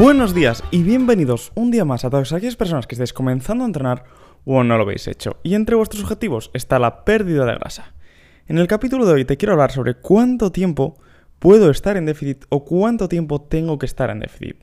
[0.00, 3.66] Buenos días y bienvenidos un día más a todas aquellas personas que estéis comenzando a
[3.66, 4.04] entrenar
[4.46, 5.36] o no lo habéis hecho.
[5.42, 7.92] Y entre vuestros objetivos está la pérdida de grasa.
[8.46, 10.98] En el capítulo de hoy te quiero hablar sobre cuánto tiempo
[11.38, 14.56] puedo estar en déficit o cuánto tiempo tengo que estar en déficit.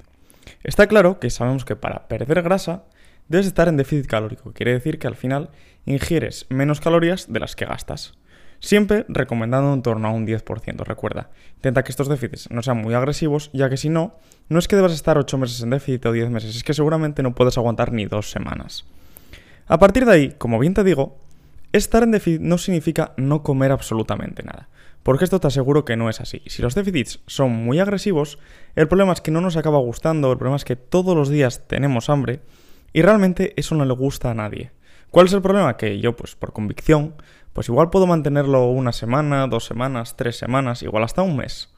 [0.63, 2.85] Está claro que sabemos que para perder grasa
[3.27, 4.53] debes estar en déficit calórico.
[4.53, 5.51] Quiere decir que al final
[5.85, 8.17] ingieres menos calorías de las que gastas.
[8.59, 11.29] Siempre recomendando en torno a un 10%, recuerda.
[11.55, 14.15] Intenta que estos déficits no sean muy agresivos, ya que si no,
[14.49, 17.23] no es que debas estar 8 meses en déficit o 10 meses, es que seguramente
[17.23, 18.85] no puedes aguantar ni 2 semanas.
[19.67, 21.17] A partir de ahí, como bien te digo,
[21.71, 24.69] estar en déficit no significa no comer absolutamente nada.
[25.03, 26.41] Porque esto te aseguro que no es así.
[26.47, 28.39] Si los déficits son muy agresivos,
[28.75, 31.65] el problema es que no nos acaba gustando, el problema es que todos los días
[31.67, 32.41] tenemos hambre
[32.91, 34.71] y realmente eso no le gusta a nadie.
[35.11, 35.77] ¿Cuál es el problema?
[35.77, 37.15] Que yo, pues por convicción,
[37.53, 41.73] pues igual puedo mantenerlo una semana, dos semanas, tres semanas, igual hasta un mes.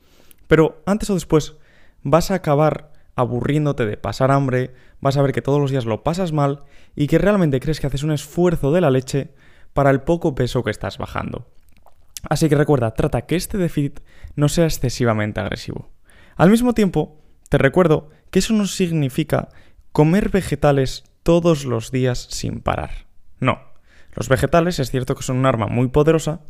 [0.48, 1.56] Pero antes o después
[2.02, 6.04] vas a acabar aburriéndote de pasar hambre, vas a ver que todos los días lo
[6.04, 6.64] pasas mal
[6.96, 9.34] y que realmente crees que haces un esfuerzo de la leche
[9.74, 11.48] para el poco peso que estás bajando.
[12.30, 14.00] Así que recuerda, trata que este déficit
[14.36, 15.90] no sea excesivamente agresivo.
[16.36, 19.50] Al mismo tiempo, te recuerdo que eso no significa
[19.92, 23.09] comer vegetales todos los días sin parar.
[23.40, 23.60] No.
[24.16, 26.42] Los vegetales es cierto que son un arma muy poderosa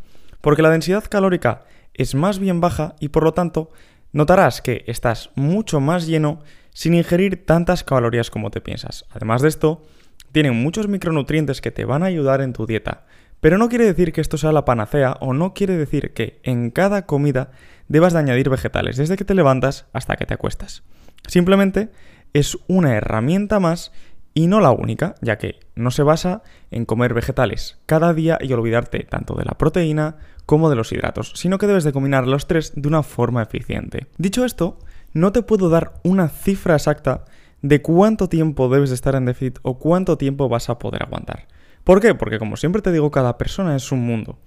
[0.41, 3.71] porque la densidad calórica es más bien baja y por lo tanto
[4.11, 9.05] notarás que estás mucho más lleno sin ingerir tantas calorías como te piensas.
[9.11, 9.83] Además de esto,
[10.31, 13.05] tienen muchos micronutrientes que te van a ayudar en tu dieta.
[13.41, 16.71] Pero no quiere decir que esto sea la panacea o no quiere decir que en
[16.71, 17.51] cada comida
[17.87, 20.83] debas de añadir vegetales desde que te levantas hasta que te acuestas.
[21.27, 21.89] Simplemente
[22.33, 23.91] es una herramienta más
[24.39, 28.53] y no la única, ya que no se basa en comer vegetales cada día y
[28.53, 32.47] olvidarte tanto de la proteína como de los hidratos, sino que debes de combinar los
[32.47, 34.07] tres de una forma eficiente.
[34.17, 34.79] Dicho esto,
[35.11, 37.25] no te puedo dar una cifra exacta
[37.61, 41.49] de cuánto tiempo debes de estar en déficit o cuánto tiempo vas a poder aguantar.
[41.83, 42.15] ¿Por qué?
[42.15, 44.39] Porque como siempre te digo, cada persona es un mundo.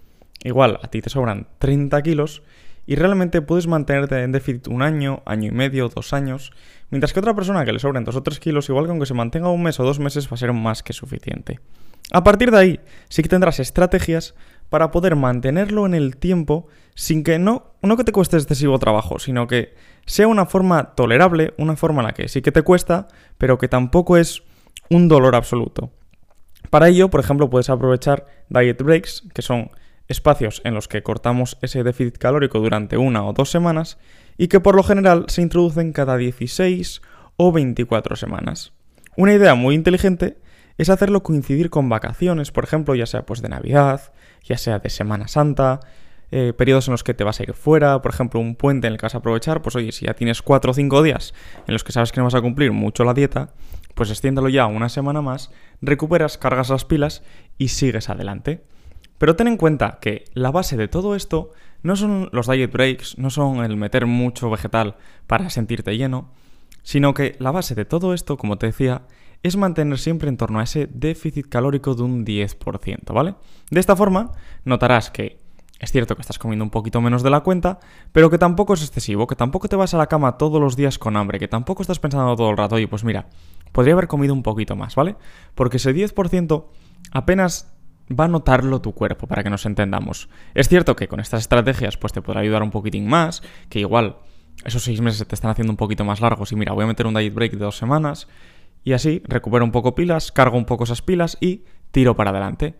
[0.43, 2.43] Igual, a ti te sobran 30 kilos
[2.87, 6.53] y realmente puedes mantenerte en déficit un año, año y medio, dos años,
[6.91, 9.15] mientras que otra persona que le sobren dos o tres kilos, igual que aunque se
[9.15, 11.61] mantenga un mes o dos meses, va a ser más que suficiente.
[12.11, 14.35] A partir de ahí, sí que tendrás estrategias
[14.69, 19.19] para poder mantenerlo en el tiempo sin que no, no que te cueste excesivo trabajo,
[19.19, 19.75] sino que
[20.07, 23.69] sea una forma tolerable, una forma en la que sí que te cuesta, pero que
[23.69, 24.43] tampoco es
[24.91, 25.91] un dolor absoluto.
[26.71, 29.71] Para ello, por ejemplo, puedes aprovechar diet breaks, que son
[30.09, 33.99] espacios en los que cortamos ese déficit calórico durante una o dos semanas
[34.37, 37.03] y que por lo general se introducen cada 16
[37.37, 38.73] o 24 semanas.
[39.17, 40.39] Una idea muy inteligente
[40.79, 44.91] es hacerlo coincidir con vacaciones, por ejemplo, ya sea pues de Navidad, ya sea de
[44.91, 45.81] Semana Santa,
[46.31, 48.95] eh, periodos en los que te vas a ir fuera, por ejemplo, un puente en
[48.95, 51.35] el que vas a aprovechar, pues oye, si ya tienes 4 o 5 días
[51.67, 53.51] en los que sabes que no vas a cumplir mucho la dieta,
[53.95, 55.51] pues extiéndalo ya una semana más,
[55.83, 57.23] recuperas, cargas las pilas
[57.59, 58.65] y sigues adelante.
[59.23, 61.51] Pero ten en cuenta que la base de todo esto
[61.85, 64.97] no son los diet breaks, no son el meter mucho vegetal
[65.29, 66.33] para sentirte lleno,
[66.83, 69.03] sino que la base de todo esto, como te decía,
[69.45, 73.37] es mantener siempre en torno a ese déficit calórico de un 10%, ¿vale?
[73.71, 74.33] De esta forma,
[74.65, 75.39] notarás que
[75.79, 77.79] es cierto que estás comiendo un poquito menos de la cuenta,
[78.11, 80.99] pero que tampoco es excesivo, que tampoco te vas a la cama todos los días
[80.99, 83.29] con hambre, que tampoco estás pensando todo el rato, oye, pues mira,
[83.71, 85.15] podría haber comido un poquito más, ¿vale?
[85.55, 86.65] Porque ese 10%
[87.13, 87.72] apenas
[88.13, 90.29] va a notarlo tu cuerpo, para que nos entendamos.
[90.55, 94.17] Es cierto que con estas estrategias pues te podrá ayudar un poquitín más, que igual
[94.65, 97.07] esos seis meses te están haciendo un poquito más largos y mira, voy a meter
[97.07, 98.29] un diet break de dos semanas
[98.85, 102.75] y así recupero un poco pilas, cargo un poco esas pilas y tiro para adelante.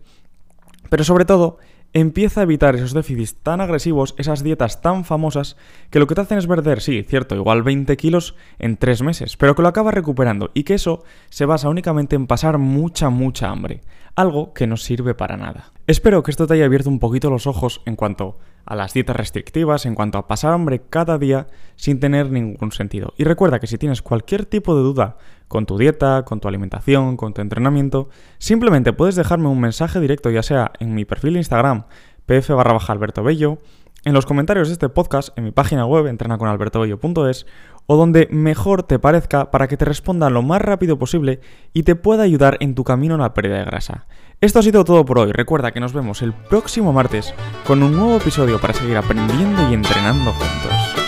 [0.89, 1.57] Pero sobre todo,
[1.93, 5.55] empieza a evitar esos déficits tan agresivos, esas dietas tan famosas,
[5.89, 9.37] que lo que te hacen es perder, sí, cierto, igual 20 kilos en 3 meses,
[9.37, 13.49] pero que lo acabas recuperando y que eso se basa únicamente en pasar mucha, mucha
[13.49, 13.81] hambre,
[14.15, 15.71] algo que no sirve para nada.
[15.85, 19.15] Espero que esto te haya abierto un poquito los ojos en cuanto a las dietas
[19.15, 23.13] restrictivas, en cuanto a pasar hambre cada día sin tener ningún sentido.
[23.17, 25.17] Y recuerda que si tienes cualquier tipo de duda
[25.47, 30.29] con tu dieta, con tu alimentación, con tu entrenamiento, simplemente puedes dejarme un mensaje directo,
[30.29, 31.85] ya sea en mi perfil de Instagram,
[32.25, 33.57] pf barra Alberto Bello,
[34.05, 37.45] en los comentarios de este podcast, en mi página web, entrenaconalbertobello.es,
[37.85, 41.39] o donde mejor te parezca para que te responda lo más rápido posible
[41.73, 44.05] y te pueda ayudar en tu camino a la pérdida de grasa.
[44.41, 45.31] Esto ha sido todo por hoy.
[45.31, 47.33] Recuerda que nos vemos el próximo martes
[47.65, 51.02] con un nuevo episodio para seguir aprendiendo y entrenando juntos.